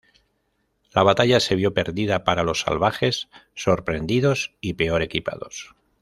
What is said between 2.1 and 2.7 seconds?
para los